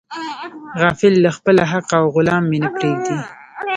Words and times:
غافل 0.79 1.13
له 1.25 1.29
خپله 1.37 1.63
حقه 1.71 1.95
او 2.01 2.05
غلام 2.15 2.43
مې 2.51 2.57
نه 2.63 2.69
پریږدي. 2.77 3.17